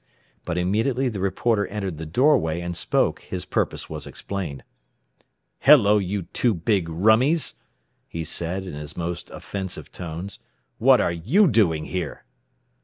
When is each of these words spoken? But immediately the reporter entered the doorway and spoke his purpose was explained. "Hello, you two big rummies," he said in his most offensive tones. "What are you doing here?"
But 0.45 0.57
immediately 0.57 1.09
the 1.09 1.19
reporter 1.19 1.67
entered 1.67 1.99
the 1.99 2.07
doorway 2.07 2.59
and 2.59 2.75
spoke 2.75 3.19
his 3.21 3.45
purpose 3.45 3.87
was 3.87 4.07
explained. 4.07 4.63
"Hello, 5.59 5.99
you 5.99 6.23
two 6.23 6.55
big 6.55 6.89
rummies," 6.89 7.53
he 8.07 8.23
said 8.23 8.63
in 8.65 8.73
his 8.73 8.97
most 8.97 9.29
offensive 9.29 9.91
tones. 9.91 10.39
"What 10.79 10.99
are 11.01 11.13
you 11.13 11.45
doing 11.47 11.85
here?" 11.85 12.25